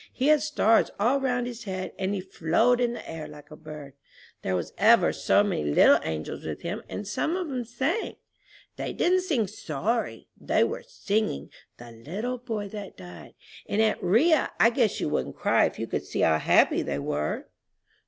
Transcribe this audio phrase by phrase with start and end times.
[0.11, 3.55] He had stars all round his head, and he flowed in the air like a
[3.55, 3.93] bird.
[4.41, 8.15] There was ever so many little angels with him, and some of 'em sang.
[8.77, 13.35] They didn't sing sorry; they was singing, 'The Little Boy that died.'
[13.67, 16.97] And, aunt 'Ria, I guess you wouldn't cry if you could see how happy they
[16.97, 17.45] were!"